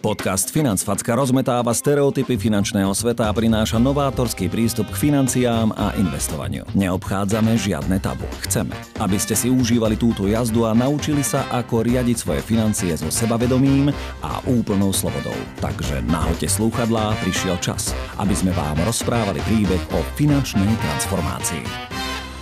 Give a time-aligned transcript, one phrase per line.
[0.00, 6.64] Podcast Financfacka rozmetáva stereotypy finančného sveta a prináša novátorský prístup k financiám a investovaniu.
[6.72, 8.24] Neobchádzame žiadne tabu.
[8.48, 13.12] Chceme, aby ste si užívali túto jazdu a naučili sa, ako riadiť svoje financie so
[13.12, 13.92] sebavedomím
[14.24, 15.36] a úplnou slobodou.
[15.60, 21.64] Takže nahoďte slúchadlá, prišiel čas, aby sme vám rozprávali príbeh o finančnej transformácii.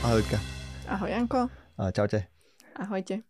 [0.06, 0.38] Ahojka.
[0.86, 1.50] Ahoj Janko.
[1.75, 2.30] A čaute.
[2.79, 3.27] Ahojte.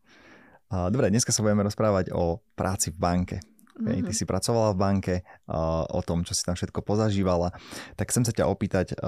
[0.68, 3.40] A, Dobre, dneska sa budeme rozprávať o práci v banke.
[3.78, 4.10] Mm-hmm.
[4.10, 5.14] Ty si pracovala v banke,
[5.94, 7.54] o tom, čo si tam všetko pozažívala.
[7.94, 8.98] Tak chcem sa ťa opýtať,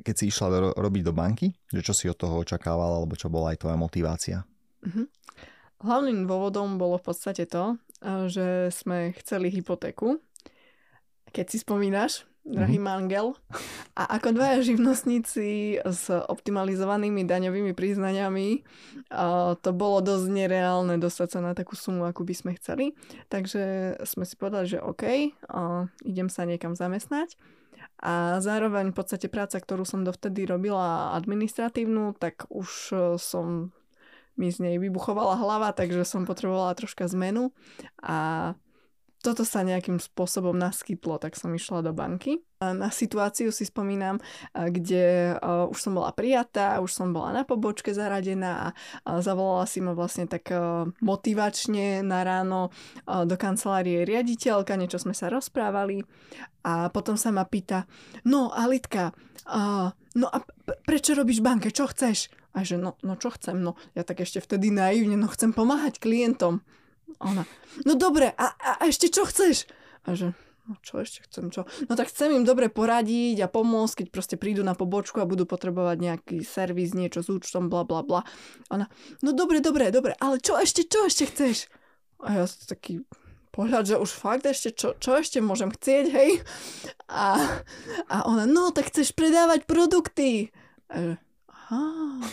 [0.00, 3.28] keď si išla ro- robiť do banky, že čo si od toho očakávala, alebo čo
[3.28, 4.48] bola aj tvoja motivácia?
[4.82, 5.06] Mm-hmm.
[5.82, 7.76] Hlavným dôvodom bolo v podstate to,
[8.30, 10.18] že sme chceli hypotéku.
[11.30, 12.86] Keď si spomínaš, drahý mm-hmm.
[12.86, 13.26] mangel.
[13.94, 18.66] A ako dvaja živnostníci s optimalizovanými daňovými priznaniami,
[19.62, 22.98] to bolo dosť nereálne dostať sa na takú sumu, akú by sme chceli.
[23.30, 25.32] Takže sme si povedali, že OK,
[26.02, 27.38] idem sa niekam zamestnať.
[28.02, 33.70] A zároveň v podstate práca, ktorú som dovtedy robila administratívnu, tak už e, som
[34.34, 37.54] mi z nej vybuchovala hlava, takže som potrebovala troška zmenu.
[38.02, 38.52] A
[39.22, 42.42] toto sa nejakým spôsobom naskytlo, tak som išla do banky.
[42.58, 44.22] Na situáciu si spomínam,
[44.54, 49.94] kde už som bola prijatá, už som bola na pobočke zaradená a zavolala si ma
[49.94, 50.50] vlastne tak
[51.02, 52.70] motivačne na ráno
[53.06, 56.06] do kancelárie riaditeľka, niečo sme sa rozprávali
[56.62, 57.86] a potom sa ma pýta,
[58.26, 59.10] no Alitka,
[60.14, 60.38] no a
[60.86, 62.30] prečo robíš banke, čo chceš?
[62.54, 65.98] A že no, no čo chcem, no ja tak ešte vtedy naivne, no chcem pomáhať
[65.98, 66.62] klientom.
[67.20, 67.44] Ona,
[67.84, 69.68] no dobre, a, a, ešte čo chceš?
[70.08, 70.32] A že,
[70.64, 71.68] no čo ešte chcem, čo?
[71.90, 75.44] No tak chcem im dobre poradiť a pomôcť, keď proste prídu na pobočku a budú
[75.44, 78.20] potrebovať nejaký servis, niečo s účtom, bla bla bla.
[78.72, 78.88] Ona,
[79.20, 81.68] no dobre, dobre, dobre, ale čo ešte, čo ešte chceš?
[82.22, 83.02] A ja taký
[83.52, 86.40] pohľad, že už fakt ešte, čo, čo ešte môžem chcieť, hej?
[87.12, 87.36] A,
[88.08, 90.48] a ona, no tak chceš predávať produkty.
[90.88, 91.20] A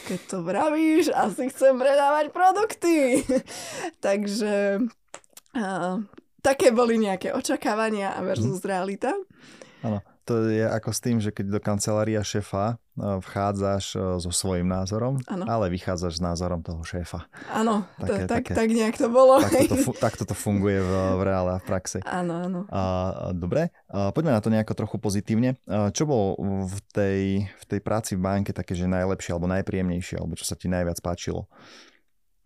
[0.08, 3.24] keď to vravíš, asi chcem predávať produkty.
[4.06, 4.84] Takže
[5.56, 5.96] uh,
[6.42, 8.68] také boli nejaké očakávania versus mhm.
[8.68, 9.12] realita.
[9.86, 15.18] Áno, to je ako s tým, že keď do kancelária šéfa vchádzaš so svojím názorom,
[15.26, 15.50] ano.
[15.50, 17.26] ale vychádzaš s názorom toho šéfa.
[17.50, 19.42] Áno, také, tak, také, tak nejak to bolo.
[19.42, 19.98] Takto to, fu-
[20.30, 22.00] to funguje v, v reále a v praxi.
[22.06, 22.60] Áno, áno.
[23.34, 25.58] Dobre, a poďme na to nejako trochu pozitívne.
[25.66, 26.38] A čo bolo
[26.70, 30.54] v tej, v tej práci v banke také, že najlepšie alebo najpríjemnejšie, alebo čo sa
[30.54, 31.50] ti najviac páčilo?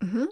[0.00, 0.30] Uh-huh.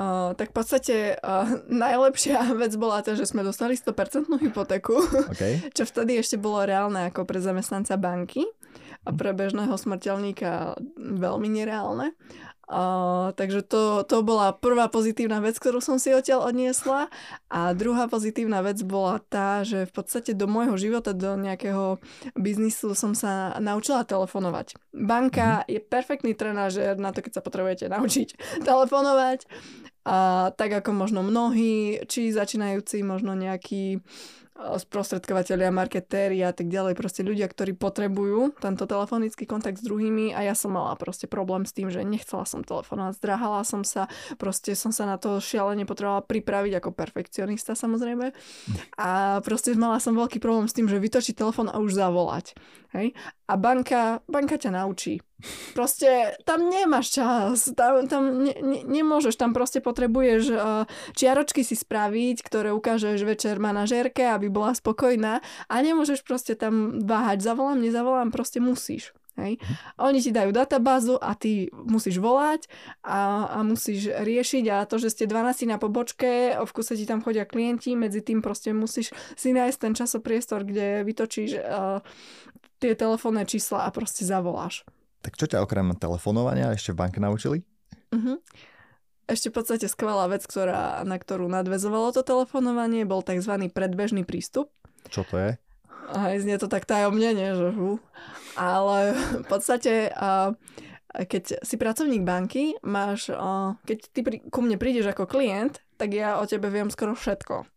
[0.00, 4.96] Uh, tak v podstate uh, najlepšia vec bola to, že sme dostali 100% hypotéku,
[5.28, 5.60] okay.
[5.76, 8.48] čo vtedy ešte bolo reálne ako pre zamestnanca banky
[9.04, 12.16] a pre bežného smrteľníka veľmi nereálne.
[12.70, 17.10] Uh, takže to, to bola prvá pozitívna vec, ktorú som si odtiaľ odniesla.
[17.50, 21.98] A druhá pozitívna vec bola tá, že v podstate do môjho života, do nejakého
[22.38, 24.78] biznisu som sa naučila telefonovať.
[24.94, 25.70] Banka mm-hmm.
[25.74, 28.38] je perfektný trenážer na to, keď sa potrebujete naučiť
[28.70, 29.50] telefonovať.
[30.06, 33.98] A tak ako možno mnohí, či začínajúci, možno nejakí
[34.60, 40.44] sprostredkovateľia, marketéri a tak ďalej, proste ľudia, ktorí potrebujú tento telefonický kontakt s druhými a
[40.44, 44.06] ja som mala proste problém s tým, že nechcela som telefonovať, zdráhala som sa,
[44.36, 48.36] proste som sa na to šialene potrebovala pripraviť ako perfekcionista samozrejme
[49.00, 52.52] a proste mala som veľký problém s tým, že vytočiť telefon a už zavolať.
[52.92, 53.14] Hej?
[53.46, 55.22] A banka, banka ťa naučí.
[55.72, 60.84] Proste tam nemáš čas, tam, tam ne, ne, nemôžeš, tam proste potrebuješ uh,
[61.16, 65.40] čiaročky si spraviť, ktoré ukážeš večer manažérke, aby bola spokojná
[65.70, 69.14] a nemôžeš proste tam váhať, zavolám, nezavolám, proste musíš.
[69.38, 69.56] Hej.
[69.62, 69.74] Mhm.
[70.04, 72.68] Oni ti dajú databázu a ty musíš volať
[73.06, 77.24] a, a musíš riešiť a to, že ste 12 na pobočke, v kuse ti tam
[77.24, 82.04] chodia klienti, medzi tým proste musíš si nájsť ten časopriestor, kde vytočíš uh,
[82.82, 84.84] tie telefónne čísla a proste zavoláš.
[85.20, 87.60] Tak čo ťa okrem telefonovania ešte v banke naučili?
[88.10, 88.40] Uh-huh.
[89.30, 93.70] Ešte v podstate skvelá vec, ktorá, na ktorú nadvezovalo to telefonovanie, bol tzv.
[93.70, 94.74] predbežný prístup.
[95.06, 95.50] Čo to je?
[96.10, 97.54] Aj znie to tak tajomne, nie?
[97.54, 97.98] Že, uh.
[98.58, 100.10] Ale v podstate,
[101.14, 103.30] keď si pracovník banky, máš,
[103.86, 107.70] keď ty pri, ku mne prídeš ako klient, tak ja o tebe viem skoro všetko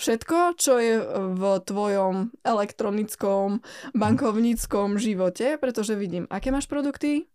[0.00, 0.96] všetko, čo je
[1.36, 3.60] v tvojom elektronickom,
[3.92, 7.28] bankovníckom živote, pretože vidím, aké máš produkty,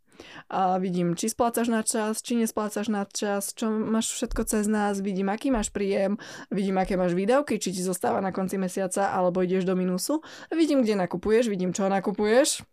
[0.49, 4.99] a vidím, či splácaš na čas, či nesplácaš na čas, čo máš všetko cez nás,
[4.99, 6.19] vidím, aký máš príjem,
[6.51, 10.21] vidím, aké máš výdavky, či ti zostáva na konci mesiaca, alebo ideš do minusu.
[10.53, 12.65] Vidím, kde nakupuješ, vidím, čo nakupuješ.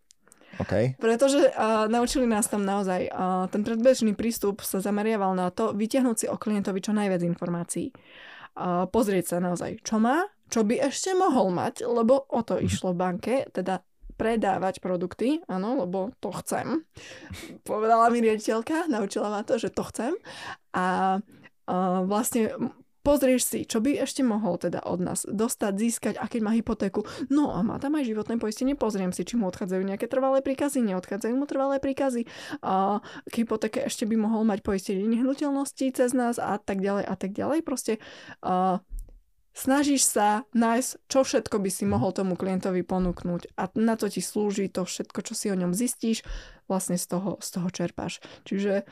[0.61, 0.93] Okay.
[1.00, 6.17] Pretože uh, naučili nás tam naozaj, uh, ten predbežný prístup sa zameriaval na to vytiahnuť
[6.17, 7.88] si o klientovi čo najviac informácií.
[7.88, 12.93] uh, pozrieť sa naozaj, čo má, čo by ešte mohol mať, lebo o to išlo
[12.93, 13.81] v banke, teda
[14.14, 16.85] predávať produkty, áno, lebo to chcem.
[17.67, 20.12] Povedala mi riaditeľka, naučila ma to, že to chcem.
[20.73, 22.55] A uh, vlastne
[23.03, 27.03] pozrieš si, čo by ešte mohol teda od nás dostať, získať, a keď má hypotéku.
[27.29, 30.87] No a má tam aj životné poistenie, pozriem si, či mu odchádzajú nejaké trvalé príkazy,
[30.87, 32.31] neodchádzajú mu trvalé príkazy.
[32.62, 37.14] A k hypotéke ešte by mohol mať poistenie nehnuteľností cez nás a tak ďalej a
[37.19, 37.67] tak ďalej.
[37.67, 37.99] Proste
[38.47, 38.79] uh,
[39.52, 41.90] snažíš sa nájsť, čo všetko by si mhm.
[41.96, 45.76] mohol tomu klientovi ponúknuť a na to ti slúži to všetko, čo si o ňom
[45.76, 46.25] zistíš,
[46.66, 48.25] vlastne z toho, z toho čerpáš.
[48.49, 48.88] Čiže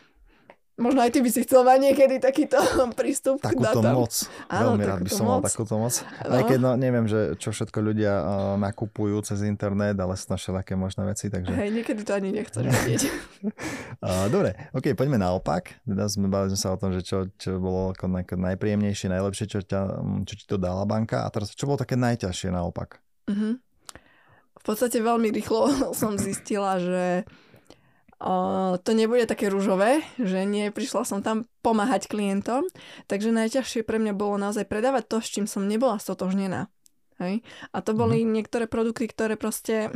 [0.81, 2.56] Možno aj ty by si chcel mať niekedy takýto
[2.99, 4.00] prístup takúto k datom.
[4.00, 4.12] moc.
[4.49, 5.32] Áno, Veľmi rád by som moc.
[5.37, 5.94] mal takúto moc.
[6.00, 6.32] No.
[6.32, 10.81] Aj keď no, neviem, že čo všetko ľudia uh, nakupujú cez internet, ale sú všelijaké
[10.81, 11.29] možné veci.
[11.29, 11.53] Takže...
[11.53, 13.03] Hej, niekedy to ani nechceš vedieť.
[14.00, 15.85] uh, dobre, ok, poďme naopak.
[15.85, 19.47] Teda sme bavili sme sa o tom, že čo, čo bolo ako, ako najpríjemnejšie, najlepšie,
[19.53, 19.81] čo, ťa,
[20.25, 21.29] čo ti to dala banka.
[21.29, 23.05] A teraz, čo bolo také najťažšie naopak?
[23.29, 23.61] Uh-huh.
[24.61, 25.69] V podstate veľmi rýchlo
[26.00, 27.29] som zistila, že
[28.20, 32.69] o, to nebude také rúžové, že nie, prišla som tam pomáhať klientom,
[33.08, 36.69] takže najťažšie pre mňa bolo naozaj predávať to, s čím som nebola stotožnená.
[37.20, 37.44] Hej?
[37.72, 38.31] A to boli mm.
[38.32, 39.93] niektoré produkty, ktoré proste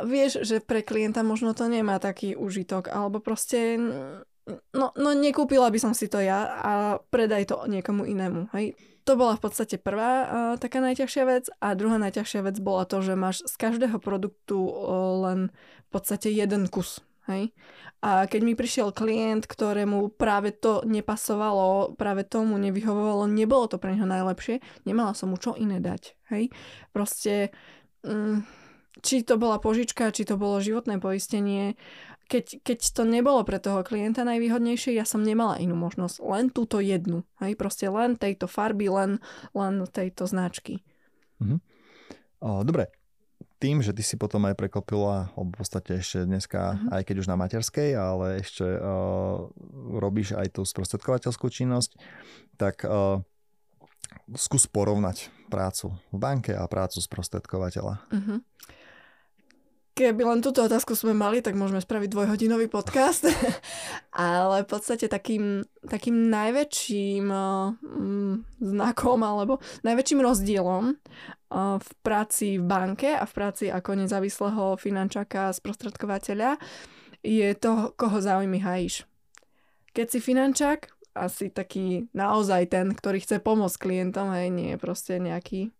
[0.00, 3.78] vieš, že pre klienta možno to nemá taký užitok, alebo proste
[4.74, 6.72] no, no nekúpila by som si to ja a
[7.12, 8.50] predaj to niekomu inému.
[8.56, 8.74] Hej?
[9.04, 13.04] To bola v podstate prvá uh, taká najťažšia vec a druhá najťažšia vec bola to,
[13.04, 17.04] že máš z každého produktu uh, len v podstate jeden kus.
[17.24, 17.56] Hej?
[18.04, 23.96] A keď mi prišiel klient, ktorému práve to nepasovalo, práve tomu nevyhovovalo, nebolo to pre
[23.96, 26.16] neho najlepšie, nemala som mu čo iné dať.
[26.28, 26.52] Hej?
[26.92, 27.48] Proste,
[28.04, 28.44] mm,
[29.00, 31.80] či to bola požička, či to bolo životné poistenie,
[32.24, 36.24] keď, keď to nebolo pre toho klienta najvýhodnejšie, ja som nemala inú možnosť.
[36.24, 37.24] Len túto jednu.
[37.40, 37.56] Hej?
[37.56, 39.20] Proste len tejto farby, len,
[39.52, 40.80] len tejto značky.
[41.40, 41.60] Mhm.
[42.44, 42.92] O, dobre,
[43.62, 47.00] tým, že ty si potom aj preklopila, v podstate ešte dneska, uh-huh.
[47.00, 49.48] aj keď už na materskej, ale ešte uh,
[49.96, 51.96] robíš aj tú sprostredkovateľskú činnosť,
[52.60, 53.22] tak uh,
[54.34, 57.94] skús porovnať prácu v banke a prácu sprostredkovateľa.
[58.10, 58.38] Uh-huh.
[59.94, 63.30] Keby len túto otázku sme mali, tak môžeme spraviť dvojhodinový podcast.
[64.10, 67.70] Ale v podstate takým, takým najväčším uh,
[68.58, 75.54] znakom alebo najväčším rozdielom uh, v práci v banke a v práci ako nezávislého finančáka
[75.54, 76.58] a sprostredkovateľa
[77.22, 79.06] je to, koho záujmy hajíš.
[79.94, 85.22] Keď si finančák, asi taký naozaj ten, ktorý chce pomôcť klientom, hej, nie je proste
[85.22, 85.70] nejaký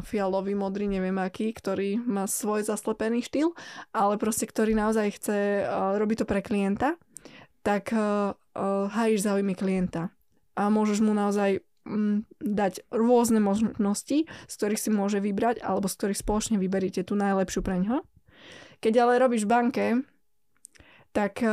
[0.00, 3.52] fialový, modrý, neviem aký, ktorý má svoj zaslepený štýl,
[3.92, 5.68] ale proste ktorý naozaj chce
[6.00, 6.96] robiť to pre klienta,
[7.60, 7.92] tak
[8.96, 10.08] hajíš záujmy klienta.
[10.56, 15.96] A môžeš mu naozaj um, dať rôzne možnosti, z ktorých si môže vybrať, alebo z
[16.00, 18.04] ktorých spoločne vyberiete tú najlepšiu pre ňo.
[18.80, 19.84] Keď ale robíš v banke,
[21.12, 21.44] tak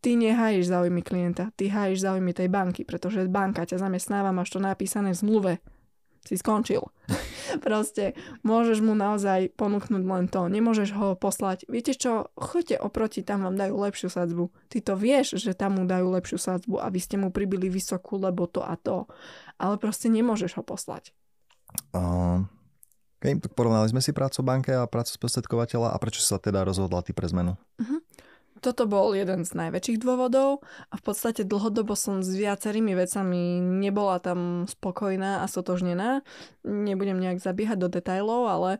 [0.00, 4.60] ty nehajíš záujmy klienta, ty hajíš záujmy tej banky, pretože banka ťa zamestnáva, máš to
[4.62, 5.52] napísané v zmluve,
[6.24, 6.82] si skončil.
[7.64, 10.48] Proste môžeš mu naozaj ponúknuť len to.
[10.48, 11.68] Nemôžeš ho poslať.
[11.68, 14.48] Viete čo, choďte oproti, tam vám dajú lepšiu sadzbu.
[14.72, 18.16] Ty to vieš, že tam mu dajú lepšiu sadzbu a vy ste mu pribili vysokú,
[18.16, 19.08] lebo to a to.
[19.60, 21.12] Ale proste nemôžeš ho poslať.
[21.90, 22.44] Uh,
[23.20, 27.16] okay, porovnali sme si prácu banke a prácu sprostredkovateľa a prečo sa teda rozhodla ty
[27.16, 27.56] pre zmenu?
[27.80, 28.03] Uh-huh
[28.64, 34.16] toto bol jeden z najväčších dôvodov a v podstate dlhodobo som s viacerými vecami nebola
[34.24, 36.24] tam spokojná a sotožnená.
[36.64, 38.70] Nebudem nejak zabiehať do detajlov, ale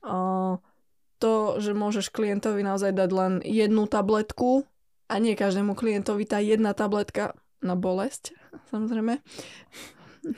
[0.00, 0.56] uh,
[1.20, 4.64] to, že môžeš klientovi naozaj dať len jednu tabletku
[5.12, 8.32] a nie každému klientovi tá jedna tabletka na bolesť,
[8.72, 9.20] samozrejme,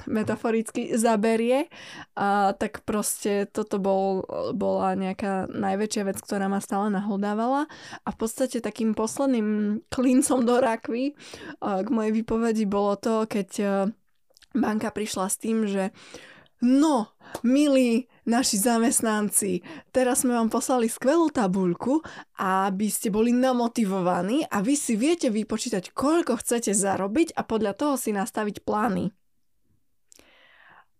[0.06, 1.70] metaforicky zaberie,
[2.18, 7.70] a tak proste toto bol, bola nejaká najväčšia vec, ktorá ma stále nahldávala
[8.02, 11.14] a v podstate takým posledným klincom do rakvy
[11.60, 13.48] k mojej výpovedi bolo to, keď
[14.56, 15.92] banka prišla s tým, že
[16.64, 17.12] no,
[17.44, 19.62] milí naši zamestnanci,
[19.92, 22.00] teraz sme vám poslali skvelú tabuľku,
[22.40, 27.94] aby ste boli namotivovaní a vy si viete vypočítať, koľko chcete zarobiť a podľa toho
[28.00, 29.12] si nastaviť plány.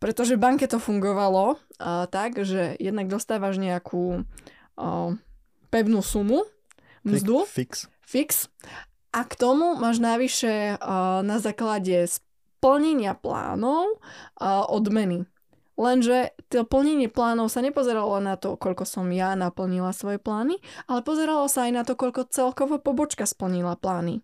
[0.07, 5.11] Pretože v banke to fungovalo uh, tak, že jednak dostávaš nejakú uh,
[5.75, 6.47] pevnú sumu,
[7.03, 7.43] mzdu.
[7.51, 7.91] Fix.
[8.07, 8.47] Fix.
[9.11, 13.99] A k tomu máš navyše uh, na základe splnenia plánov
[14.39, 15.27] uh, odmeny.
[15.75, 21.03] Lenže to plnenie plánov sa nepozeralo na to, koľko som ja naplnila svoje plány, ale
[21.03, 24.23] pozeralo sa aj na to, koľko celkovo pobočka splnila plány.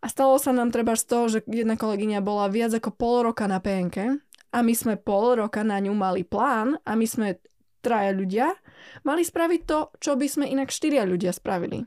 [0.00, 3.44] A stalo sa nám treba z toho, že jedna kolegyňa bola viac ako pol roka
[3.44, 4.23] na PNK
[4.54, 7.42] a my sme pol roka na ňu mali plán a my sme
[7.82, 8.54] traja ľudia
[9.02, 11.82] mali spraviť to, čo by sme inak štyria ľudia spravili.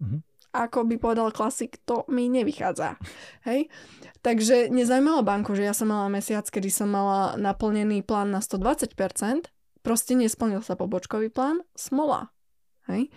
[0.00, 0.20] Mm-hmm.
[0.56, 2.96] Ako by povedal klasik, to mi nevychádza.
[3.44, 3.68] Hej?
[4.24, 8.96] Takže nezaujímalo banku, že ja som mala mesiac, kedy som mala naplnený plán na 120%,
[9.84, 12.32] proste nesplnil sa pobočkový plán, smola.
[12.88, 13.12] Hej?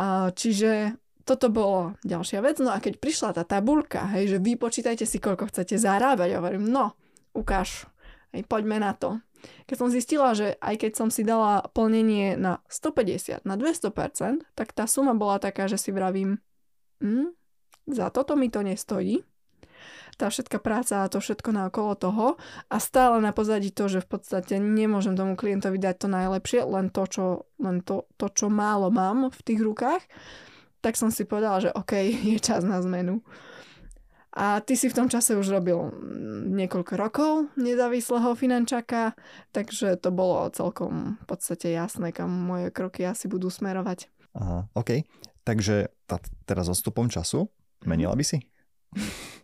[0.00, 0.96] A, čiže
[1.28, 2.56] toto bolo ďalšia vec.
[2.62, 6.96] No a keď prišla tá tabulka, hej, že vypočítajte si, koľko chcete zarábať, hovorím, no,
[7.36, 7.90] ukáž,
[8.34, 9.20] hej, poďme na to.
[9.68, 14.72] Keď som zistila, že aj keď som si dala plnenie na 150, na 200%, tak
[14.72, 16.40] tá suma bola taká, že si vravím,
[17.04, 17.30] hm,
[17.86, 19.22] za toto mi to nestojí.
[20.16, 22.26] Tá všetká práca a to všetko na okolo toho
[22.72, 26.88] a stále na pozadí to, že v podstate nemôžem tomu klientovi dať to najlepšie, len
[26.88, 27.24] to, čo,
[27.60, 30.02] len to, to, čo málo mám v tých rukách,
[30.80, 31.92] tak som si povedala, že OK,
[32.32, 33.20] je čas na zmenu.
[34.36, 35.80] A ty si v tom čase už robil
[36.52, 39.16] niekoľko rokov nezávislého finančaka,
[39.56, 44.12] takže to bolo celkom v podstate jasné, kam moje kroky asi budú smerovať.
[44.36, 45.08] Aha, OK.
[45.48, 47.48] Takže tá, teraz odstupom času
[47.88, 48.44] menila by si?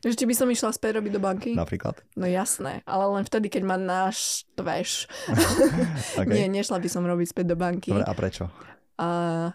[0.00, 1.50] Či by som išla späť robiť do banky?
[1.56, 2.00] Napríklad?
[2.16, 5.08] No jasné, ale len vtedy, keď ma naštveš.
[6.20, 6.34] okay.
[6.36, 7.92] Nie, nešla by som robiť späť do banky.
[7.92, 8.44] Dobre, a prečo?
[9.00, 9.08] A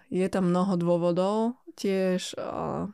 [0.10, 1.60] je tam mnoho dôvodov.
[1.76, 2.90] Tiež uh,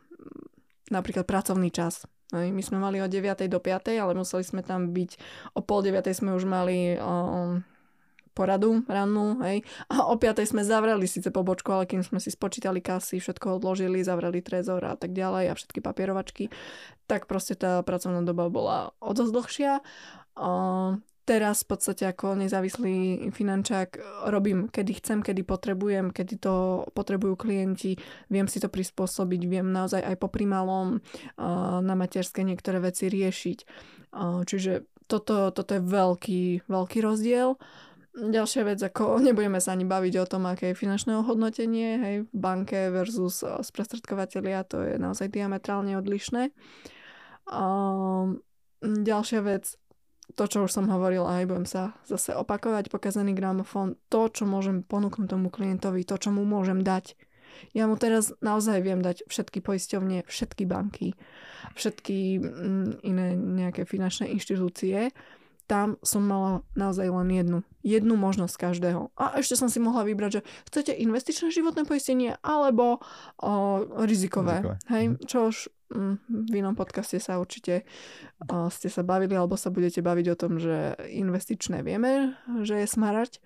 [0.92, 2.04] napríklad pracovný čas.
[2.32, 3.44] My sme mali od 9.
[3.48, 3.92] do 5.
[3.96, 5.10] ale museli sme tam byť
[5.52, 6.00] o pol 9.
[6.16, 7.60] sme už mali um,
[8.32, 9.60] poradu rannú, hej.
[9.92, 10.40] A o 5.
[10.48, 14.96] sme zavreli síce pobočku, ale kým sme si spočítali kasy, všetko odložili, zavreli trezor a
[14.96, 16.48] tak ďalej a všetky papierovačky,
[17.04, 19.72] tak proste tá pracovná doba bola o dosť dlhšia.
[20.32, 23.98] Um, teraz v podstate ako nezávislý finančák
[24.30, 27.94] robím, kedy chcem, kedy potrebujem, kedy to potrebujú klienti,
[28.26, 30.98] viem si to prispôsobiť, viem naozaj aj po primalom
[31.82, 33.58] na materské niektoré veci riešiť.
[34.46, 34.72] Čiže
[35.06, 37.60] toto, toto je veľký, veľký rozdiel.
[38.12, 42.36] Ďalšia vec, ako nebudeme sa ani baviť o tom, aké je finančné ohodnotenie hej, v
[42.36, 46.52] banke versus sprostredkovateľia, to je naozaj diametrálne odlišné.
[47.48, 48.44] Um,
[48.82, 49.78] ďalšia vec,
[50.32, 54.82] to, čo už som hovorila, aj budem sa zase opakovať, pokazaný gramofón, to, čo môžem
[54.82, 57.14] ponúknuť tomu klientovi, to, čo mu môžem dať.
[57.76, 61.14] Ja mu teraz naozaj viem dať všetky poisťovne, všetky banky,
[61.76, 65.12] všetky mm, iné nejaké finančné inštitúcie.
[65.70, 67.58] Tam som mala naozaj len jednu.
[67.86, 69.14] Jednu možnosť každého.
[69.14, 72.98] A ešte som si mohla vybrať, že chcete investičné životné poistenie alebo
[73.38, 73.52] o,
[74.04, 74.60] rizikové.
[74.60, 74.76] rizikové.
[74.90, 75.16] Hej, mhm.
[75.28, 75.56] čo už
[76.28, 77.84] v inom podcaste sa určite
[78.72, 82.34] ste sa bavili alebo sa budete baviť o tom, že investičné vieme,
[82.64, 83.38] že je smarať.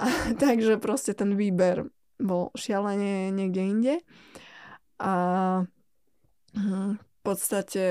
[0.00, 0.08] A,
[0.42, 3.94] takže proste ten výber bol šialene niekde inde.
[4.96, 5.12] A
[6.56, 7.84] hm, v podstate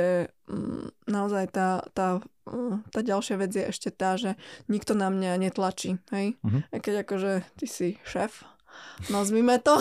[0.50, 2.18] hm, naozaj tá, tá,
[2.50, 4.34] hm, tá ďalšia vec je ešte tá, že
[4.66, 6.02] nikto na mňa netlačí.
[6.10, 6.42] Hej?
[6.42, 6.66] Uh-huh.
[6.74, 8.55] Keď akože ty si šéf
[9.10, 9.76] nazvime to.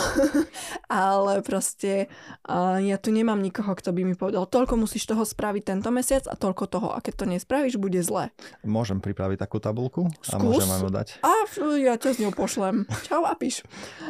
[0.90, 2.10] Ale proste
[2.46, 6.24] uh, ja tu nemám nikoho, kto by mi povedal, toľko musíš toho spraviť tento mesiac
[6.30, 6.88] a toľko toho.
[6.92, 8.30] A keď to nespravíš, bude zle.
[8.66, 10.60] Môžem pripraviť takú tabulku a Skús.
[10.60, 11.08] môžem vám dať.
[11.24, 11.32] A
[11.78, 12.86] ja ťa s ňou pošlem.
[13.06, 13.62] Čau a píš.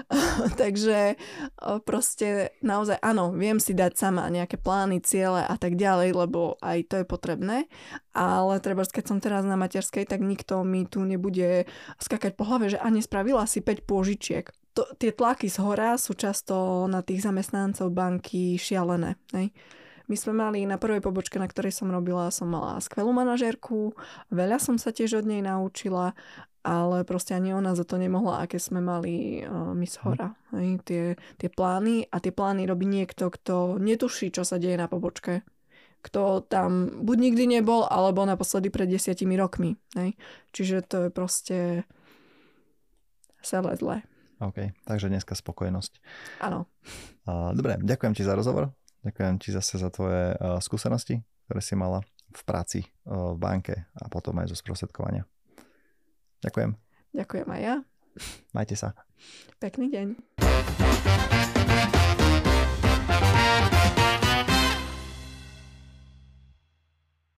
[0.60, 6.16] Takže uh, proste naozaj áno, viem si dať sama nejaké plány, ciele a tak ďalej,
[6.16, 7.68] lebo aj to je potrebné.
[8.14, 11.66] Ale treba, keď som teraz na materskej, tak nikto mi tu nebude
[11.98, 16.18] skakať po hlave, že a nespravila si 5 pôžičiek to, tie tlaky z hora sú
[16.18, 19.14] často na tých zamestnancov banky šialené.
[19.30, 19.54] Ne?
[20.04, 23.96] My sme mali na prvej pobočke, na ktorej som robila, som mala skvelú manažérku,
[24.28, 26.12] veľa som sa tiež od nej naučila,
[26.60, 30.36] ale proste ani ona za to nemohla, aké sme mali uh, my z hora.
[30.52, 30.76] Ne?
[30.84, 35.46] Tie, tie plány a tie plány robí niekto, kto netuší, čo sa deje na pobočke
[36.04, 39.80] kto tam buď nikdy nebol, alebo naposledy pred desiatimi rokmi.
[39.96, 40.12] Ne?
[40.52, 41.58] Čiže to je proste
[43.40, 44.04] celé zlé.
[44.42, 45.92] OK, takže dneska spokojnosť.
[46.42, 46.66] Áno.
[47.54, 48.74] Dobre, ďakujem ti za rozhovor.
[49.04, 52.00] Ďakujem ti zase za tvoje skúsenosti, ktoré si mala
[52.34, 55.22] v práci v banke a potom aj zo sprostredkovania.
[56.42, 56.74] Ďakujem.
[57.14, 57.76] Ďakujem aj ja.
[58.50, 58.94] Majte sa.
[59.62, 60.18] Pekný deň.